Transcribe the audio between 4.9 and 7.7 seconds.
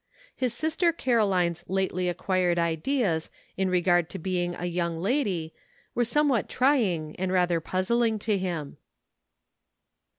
lady were somewhat trying and rather